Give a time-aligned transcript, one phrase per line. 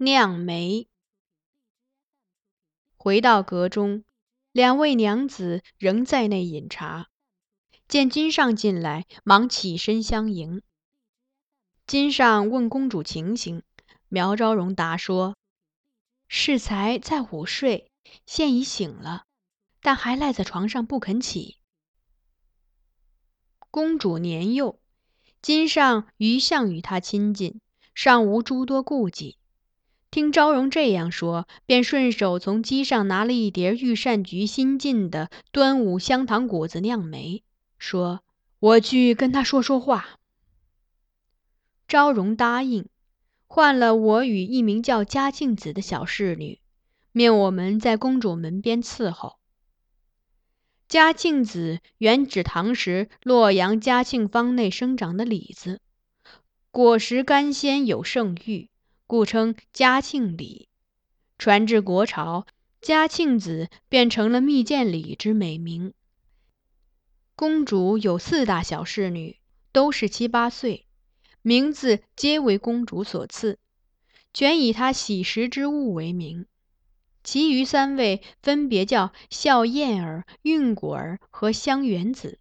[0.00, 0.86] 酿梅。
[2.96, 4.04] 回到阁中，
[4.52, 7.08] 两位娘子仍在内饮茶。
[7.88, 10.62] 见金上进来，忙起身相迎。
[11.84, 13.64] 金上问公主情形，
[14.06, 15.36] 苗昭容答说
[16.28, 17.90] ：“适才在午睡，
[18.24, 19.24] 现已醒了，
[19.80, 21.56] 但还赖在床上不肯起。”
[23.72, 24.78] 公主年幼，
[25.42, 27.60] 金上一向与她亲近，
[27.96, 29.36] 尚无诸多顾忌。
[30.10, 37.42] 听昭容这样说，便顺手从机上拿了一碟御膳局新进的端午香糖果子酿梅，
[37.78, 38.22] 说
[38.58, 40.18] ：“我去跟他说说话。”
[41.86, 42.88] 昭容答应，
[43.46, 46.58] 换了我与一名叫嘉庆子的小侍女，
[47.12, 49.36] 命我们在公主门边伺候。
[50.88, 55.82] 嘉庆子原指唐时洛阳嘉庆坊内生长的李子，
[56.70, 58.70] 果实甘鲜有圣誉。
[59.08, 60.68] 故称嘉庆礼，
[61.38, 62.46] 传至国朝，
[62.82, 65.94] 嘉庆子便成了蜜饯李之美名。
[67.34, 69.38] 公主有四大小侍女，
[69.72, 70.84] 都是七八岁，
[71.40, 73.58] 名字皆为公主所赐，
[74.34, 76.44] 全以她喜食之物为名。
[77.24, 82.38] 其余三位分别叫笑燕儿、韵果儿和香园子。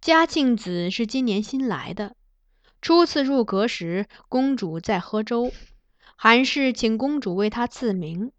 [0.00, 2.16] 嘉庆子是今年新来的。
[2.80, 5.52] 初次入阁时，公主在喝粥，
[6.16, 8.32] 韩氏请公主为她赐名。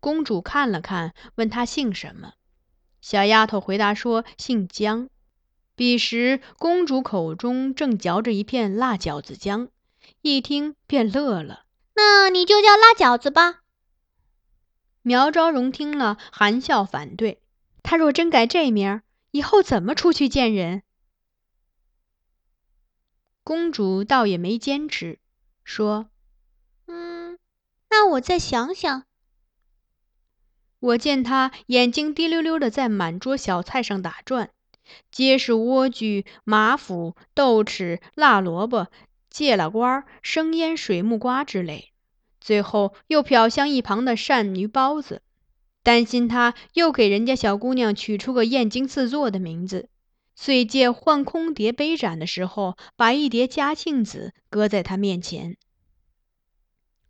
[0.00, 2.32] 公主看了看，问她姓什么。
[3.00, 5.08] 小丫头回答说姓姜。
[5.76, 9.68] 彼时公主口中正嚼着一片辣饺子姜，
[10.22, 11.64] 一听便乐了。
[11.94, 13.60] 那你就叫辣饺子吧。
[15.02, 17.40] 苗昭容听了，含笑反对
[17.84, 20.82] ：“她若真改这名，以后怎么出去见人？”
[23.48, 25.20] 公主倒也没坚持，
[25.64, 26.10] 说
[26.86, 27.38] ：“嗯，
[27.88, 29.04] 那我再想想。”
[30.80, 34.50] 我见她眼睛滴溜溜的在满桌小菜上打转，
[35.10, 38.88] 皆是莴苣、马腐、豆豉、辣萝卜、
[39.30, 41.92] 芥辣瓜、生腌水木瓜之类，
[42.42, 45.22] 最后又瞟向一旁的鳝鱼包子，
[45.82, 49.88] 担心她又给人家小姑娘取出个艳惊四座的名字。
[50.40, 55.56] 遂借换空碟杯盏的时候，把一碟嘉庆子搁在他面前。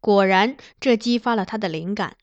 [0.00, 2.16] 果然，这激发了他的灵感。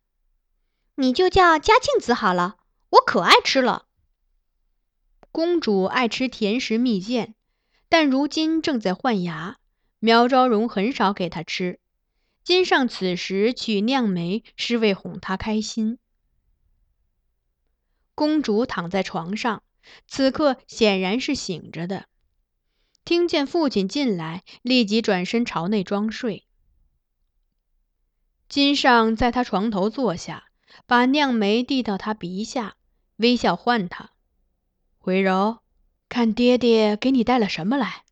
[0.96, 2.58] 你就叫嘉庆子好了，
[2.90, 3.86] 我可爱吃了。
[5.32, 7.36] 公主爱吃甜食蜜饯，
[7.88, 9.58] 但如今正在换牙，
[10.00, 11.80] 苗昭容很少给她吃。
[12.44, 16.00] 金上此时取酿梅，是为哄她开心。
[18.16, 19.62] 公主躺在床上。
[20.08, 22.08] 此刻显然是醒着的，
[23.04, 26.46] 听见父亲进来，立即转身朝内装睡。
[28.48, 30.46] 金尚在他床头坐下，
[30.86, 32.76] 把酿梅递到他鼻下，
[33.18, 34.12] 微笑唤他
[34.98, 35.60] ：“回柔，
[36.10, 38.04] 看爹爹给你带了什么来。”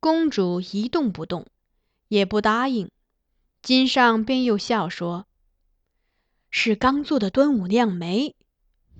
[0.00, 1.46] 公主一动不动，
[2.08, 2.90] 也不答应。
[3.60, 5.26] 金尚便又笑说
[6.50, 8.34] ：“是刚做的端午酿梅。”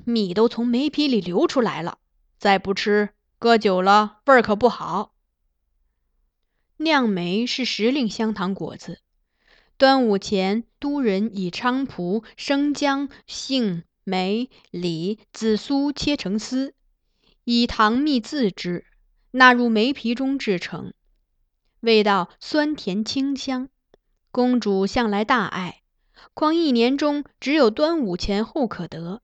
[0.04, 1.98] 米都从梅皮里流出来了，
[2.38, 5.14] 再不吃，搁久了味儿可不好。
[6.78, 9.00] 酿梅是时令香糖果子，
[9.76, 16.74] 端午前都人以菖蒲、生姜、杏、梅、李、紫苏切成丝，
[17.44, 18.86] 以糖蜜自制，
[19.32, 20.94] 纳入梅皮中制成，
[21.80, 23.68] 味道酸甜清香。
[24.32, 25.82] 公主向来大爱，
[26.34, 29.22] 况一年中只有端午前后可得。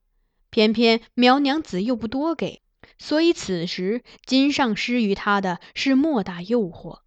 [0.56, 2.62] 偏偏苗娘子又不多给，
[2.98, 7.00] 所以此时金上施于她的是莫大诱惑。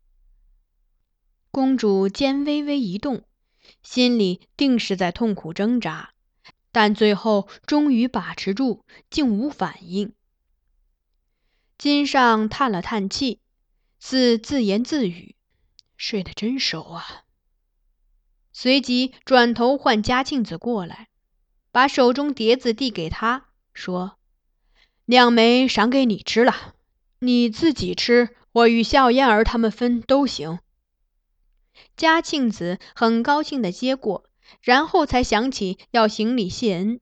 [1.49, 3.23] 公主肩微微一动，
[3.81, 6.13] 心里定是在痛苦挣扎，
[6.71, 10.13] 但最后终于把持住，竟无反应。
[11.79, 13.39] 金上叹了叹气，
[13.99, 15.35] 似自言自语
[15.97, 17.23] ：“睡得真熟啊。”
[18.53, 21.08] 随即转头唤嘉庆子过来。
[21.71, 24.17] 把手中碟子递给他，说
[25.05, 26.75] ：“酿梅赏给你吃了，
[27.19, 30.59] 你自己吃，我与笑燕儿他们分都行。”
[31.95, 34.25] 嘉庆子很高兴地接过，
[34.61, 36.99] 然后才想起要行礼谢恩。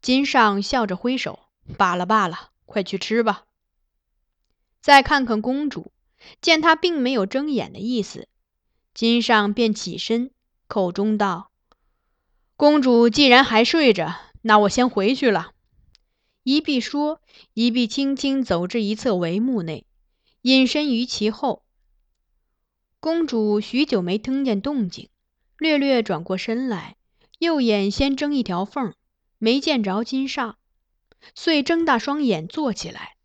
[0.00, 1.38] 金上笑着挥手
[1.78, 3.44] ：“罢了罢了，快去吃吧。”
[4.82, 5.92] 再看看公主，
[6.40, 8.28] 见她并没有睁眼的意思，
[8.92, 10.32] 金上便起身，
[10.66, 11.51] 口中道。
[12.62, 15.50] 公主既然还睡着，那我先回去了。
[16.44, 17.20] 一臂说，
[17.54, 19.84] 一臂轻轻走至一侧帷幕内，
[20.42, 21.64] 隐身于其后。
[23.00, 25.08] 公主许久没听见动静，
[25.58, 26.94] 略略转过身来，
[27.40, 28.94] 右眼先睁一条缝，
[29.38, 30.54] 没见着金煞，
[31.34, 33.16] 遂睁大双眼坐起来，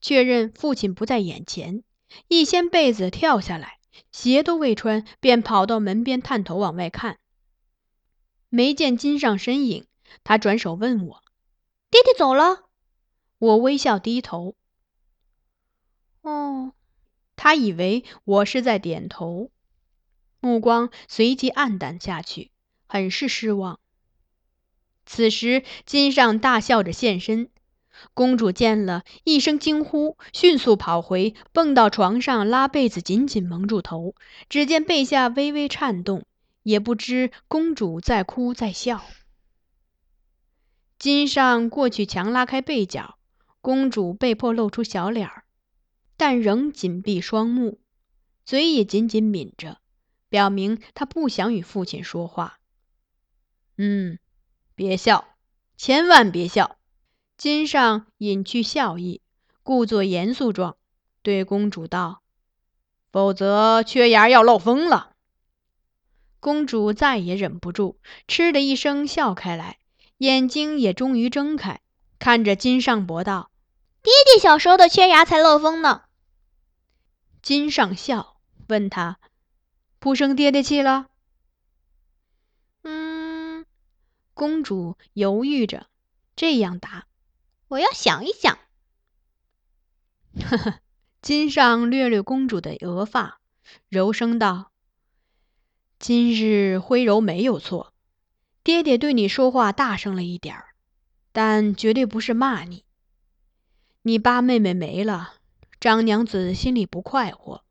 [0.00, 1.84] 确认父亲不在眼前，
[2.26, 3.78] 一掀被子跳下来，
[4.10, 7.18] 鞋都未穿，便跑到门边探头往外看，
[8.54, 9.84] 没见金上身影。
[10.22, 11.24] 他转手问我
[11.90, 12.68] ：“爹爹走了？”
[13.38, 14.54] 我微笑低头。
[16.22, 16.72] 哦，
[17.34, 19.50] 他以为我是在点头，
[20.38, 22.52] 目光随即暗淡下去，
[22.86, 23.80] 很是失望。
[25.04, 27.50] 此时，金上大笑着现身，
[28.14, 34.14] 公主见了一声惊呼，迅速跑回，蹦到床上，拉被子紧紧蒙住头。
[34.48, 36.24] 只见被下微微颤动，
[36.64, 39.04] 也不知公主在哭在笑。
[40.98, 43.18] 金上过去强拉开被角，
[43.60, 45.44] 公主被迫露出小脸儿，
[46.16, 47.80] 但仍紧闭双目，
[48.44, 49.78] 嘴也紧紧抿着，
[50.28, 52.58] 表明她不想与父亲说话。
[53.76, 54.18] 嗯，
[54.74, 55.36] 别笑，
[55.76, 56.76] 千万别笑。
[57.36, 59.20] 金上隐去笑意，
[59.62, 60.76] 故作严肃状，
[61.20, 62.22] 对公主道
[63.10, 65.13] ：“否则缺牙要漏风了。”
[66.44, 67.98] 公主再也忍不住，
[68.28, 69.78] 嗤的一声笑开来。
[70.18, 71.80] 眼睛也终于睁开，
[72.18, 73.50] 看着金尚伯道
[74.04, 76.02] ：“爹爹小时候的缺牙才漏风呢。”
[77.40, 78.36] 金上笑，
[78.68, 79.18] 问他
[79.98, 81.06] ：“不生爹爹气了？”
[82.84, 83.64] 嗯，
[84.34, 85.86] 公主犹豫着，
[86.36, 87.06] 这样答
[87.68, 88.58] ：“我要想一想。”
[90.44, 90.80] 呵呵，
[91.22, 93.40] 金上掠掠公主的额发，
[93.88, 94.72] 柔声道
[96.06, 97.94] ：“今日徽柔没有错。”
[98.62, 100.66] 爹爹对你说话大声了一点儿，
[101.32, 102.84] 但绝对不是骂你。
[104.02, 105.36] 你八妹妹没了，
[105.80, 107.64] 张娘子心里不快活，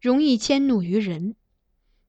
[0.00, 1.34] 容易迁怒于人。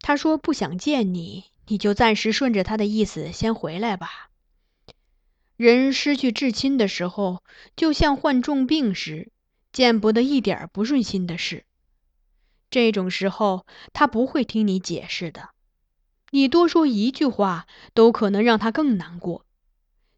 [0.01, 4.29] 她说不想见你，你就暂时顺着她的意思先回来吧。
[5.57, 7.41] 人失去至亲的时候，
[7.75, 9.31] 就像患重病时，
[9.71, 11.65] 见不得一点不顺心的事。
[12.69, 15.54] 这种时候，他不会听你解释的。
[16.35, 19.45] 你多说一句话，都可能让他更难过，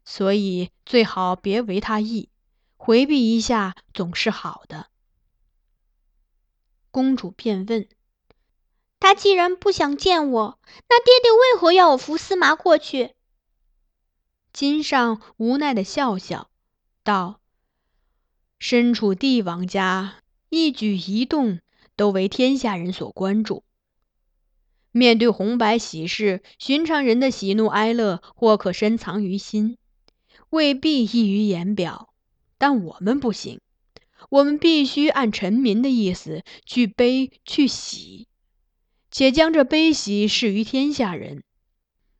[0.04, 2.28] 所以最好别为他意，
[2.76, 4.88] 回避一下总是好的。
[6.90, 7.88] 公主便问
[8.98, 13.14] ：“他既然不想见我，那爹爹为何要我扶司马过去？”
[14.52, 16.50] 金上无奈的笑笑，
[17.04, 17.38] 道
[18.58, 20.16] ：“身处帝王家，
[20.48, 21.60] 一举一动
[21.94, 23.62] 都为天下人所关注。”
[24.92, 29.76] 面对红白喜事，寻常人的喜怒哀乐或可深藏于心，
[30.50, 32.08] 未必溢于言表。
[32.56, 33.60] 但我们不行，
[34.30, 38.26] 我们必须按臣民的意思去悲去喜，
[39.10, 41.42] 且将这悲喜示于天下人。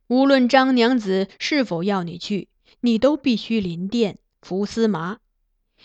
[0.07, 2.47] 无论张娘子是否要你去，
[2.81, 5.17] 你都必须临殿服司马，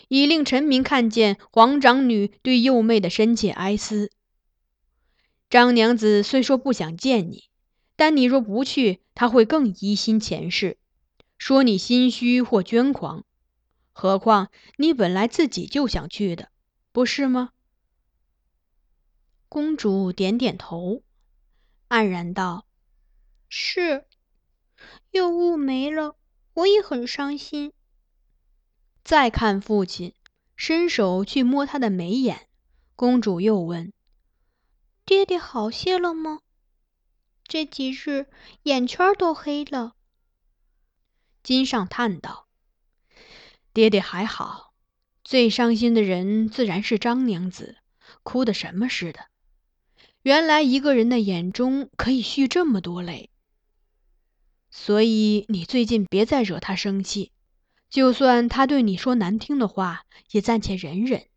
[0.07, 4.09] 以令臣民看见皇长女对幼妹的深切哀思。
[5.55, 7.45] 张娘子虽说不想见你，
[7.95, 10.77] 但你若不去，她会更疑心前世，
[11.37, 13.23] 说你心虚或捐狂。
[13.93, 16.49] 何况你本来自己就想去的，
[16.91, 17.51] 不是吗？
[19.47, 21.03] 公主点点头，
[21.87, 22.65] 黯然道
[23.47, 24.03] ：“是。
[25.11, 26.17] 又雾没了，
[26.53, 27.71] 我也很伤心。”
[29.05, 30.13] 再看父亲，
[30.57, 32.49] 伸手去摸他的眉眼，
[32.97, 33.93] 公主又问。
[35.05, 36.39] 爹爹好些了吗？
[37.47, 38.25] 这几日
[38.63, 39.93] 眼圈都黑了。
[41.43, 42.47] 金上叹道
[43.71, 44.73] ：“爹爹还好，
[45.23, 47.77] 最伤心的人自然是张娘子，
[48.23, 49.27] 哭得什么似的。
[50.23, 53.29] 原来一个人的眼中可以蓄这么多泪。
[54.71, 57.31] 所以你最近别再惹他生气，
[57.91, 61.27] 就算他对你说难听的话，也暂且忍忍。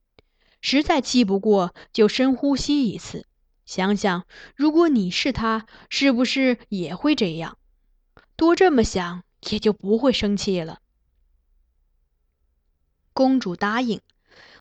[0.63, 3.27] 实在气不过，就深呼吸一次。”
[3.69, 4.25] 想想，
[4.57, 7.59] 如果你是他，是不是也会这样？
[8.35, 10.81] 多这么想，也就不会生气了。
[13.13, 14.01] 公主答应，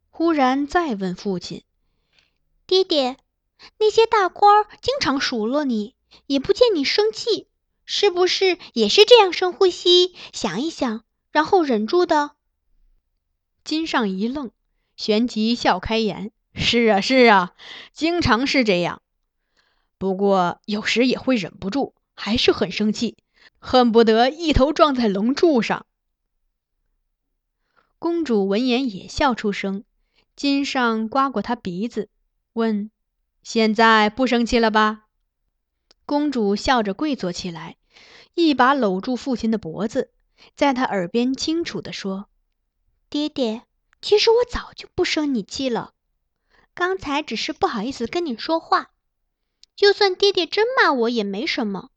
[0.09, 1.63] 忽然再问父亲
[2.67, 3.15] ：“爹爹，
[3.77, 5.95] 那些大官经常数落你，
[6.25, 7.47] 也不见你生气，
[7.85, 12.31] 是不是也是这样深呼吸，想一想，然后忍住的？”
[13.63, 14.51] 金上一愣，
[14.97, 16.33] 旋即笑开颜。
[16.57, 17.53] 是啊，是啊，
[17.93, 19.01] 经常是这样。
[19.97, 23.15] 不过有时也会忍不住，还是很生气，
[23.59, 25.85] 恨不得一头撞在龙柱上。
[27.99, 29.83] 公主闻言也笑出声，
[30.35, 32.09] 金上刮过她鼻子，
[32.53, 32.91] 问
[33.43, 35.05] ：“现在不生气了吧？
[36.05, 37.77] 公主笑着跪坐起来，
[38.33, 40.11] 一把搂住父亲的脖子，
[40.55, 42.29] 在他耳边清楚地说
[43.09, 43.63] ：“爹爹，
[44.01, 45.93] 其实我早就不生你气了，
[46.77, 48.91] 刚才只是不好意思跟你说话。
[49.75, 51.89] 就算爹爹真骂我也没什么。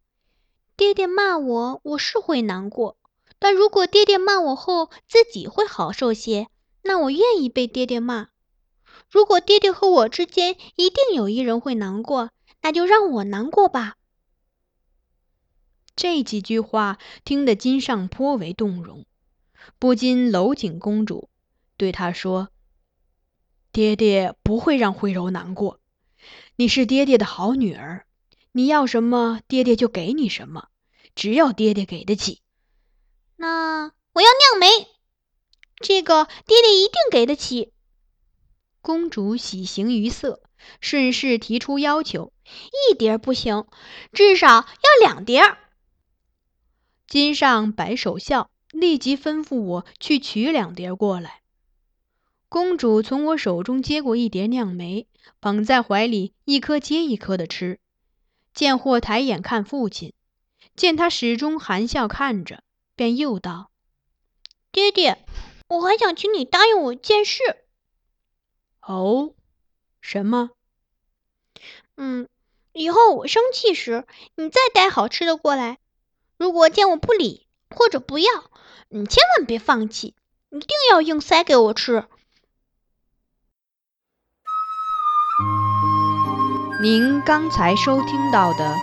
[0.74, 2.96] 爹爹骂我，我是会难过，
[3.38, 6.48] 但如果爹爹骂我后自己会好受些，
[6.80, 8.28] 那我愿意被爹爹骂。
[9.10, 12.30] 如果爹爹和我之间一定有一人会难过，
[12.62, 13.96] 那就让我难过吧。”
[15.94, 16.96] 这几句话
[17.26, 19.04] 听得金上颇为动容，
[19.78, 21.28] 不禁搂紧公主，
[21.76, 22.48] 对她说
[23.72, 25.80] ：“爹爹不会让慧柔难过，
[26.56, 28.04] 你是爹爹的好女儿，
[28.52, 30.68] 你要什么爹爹就给你什么，
[31.14, 32.42] 只要爹爹给得起。”
[33.36, 34.88] 那我要酿梅，
[35.80, 37.72] 这个爹爹一定给得起。
[38.82, 40.42] 公主喜形于色，
[40.80, 42.32] 顺势提出要求
[42.90, 43.66] ：“一碟不行，
[44.12, 45.42] 至少要两碟。”
[47.06, 51.39] 金上摆手笑，立即吩咐我去取两碟过来。
[52.50, 55.06] 公主从我手中接过一碟酿梅，
[55.40, 57.78] 捧在怀里，一颗接一颗的吃。
[58.52, 60.14] 贱货抬眼看父亲，
[60.74, 62.64] 见他始终含笑看着，
[62.96, 63.70] 便又道
[64.72, 65.24] ：“爹爹，
[65.68, 67.40] 我还想请你答应我一件事。
[68.82, 69.32] ”“哦，
[70.00, 70.50] 什么
[71.96, 72.28] ？”“嗯，
[72.72, 74.04] 以后我生气时，
[74.34, 75.78] 你再带好吃的过来。”
[76.36, 78.50] 如果见我不理或者不要，
[78.88, 80.16] 你千万别放弃，
[80.50, 82.08] 一定要硬塞给我吃。
[86.82, 88.74] 您刚才收听到的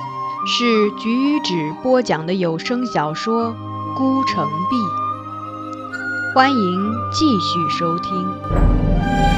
[0.45, 3.49] 是橘子播讲的有声小说
[3.95, 4.75] 《孤城闭》，
[6.35, 9.36] 欢迎继续收听。